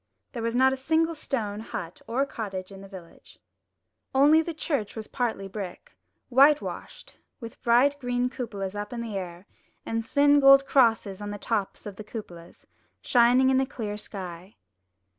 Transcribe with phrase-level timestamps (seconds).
[0.31, 3.37] There was not a single stone hut or cottage in the village.
[4.15, 5.97] Only the church was 225 MY BOOK HOUSE partly brick,
[6.29, 9.45] whitewashed, with bright green cupolas up in the air,
[9.85, 12.65] and thin gold crosses on the tops of the cupolas,
[13.03, 14.55] shining in the clear sky.